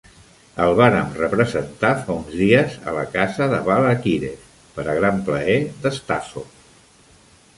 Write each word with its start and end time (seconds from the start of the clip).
El 0.63 0.71
vàrem 0.77 1.11
representar 1.17 1.91
fa 2.07 2.13
uns 2.21 2.31
dies 2.37 2.79
a 2.91 2.95
la 2.95 3.03
casa 3.15 3.49
de 3.51 3.59
Balakirev 3.69 4.47
per 4.77 4.85
a 4.93 4.95
gran 5.01 5.23
plaer 5.29 5.59
de 5.85 5.95
Stassov. 6.01 6.65